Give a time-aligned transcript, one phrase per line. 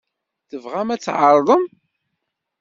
[0.49, 1.63] Tebɣam ad tɛerḍem?